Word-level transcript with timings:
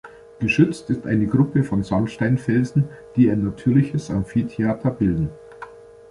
Geschützt 0.39 0.89
ist 0.89 1.05
eine 1.05 1.27
Gruppe 1.27 1.61
von 1.63 1.83
Sandsteinfelsen, 1.83 2.89
die 3.15 3.29
ein 3.29 3.43
natürliches 3.45 4.09
Amphitheater 4.09 4.89
bilden. 4.89 5.29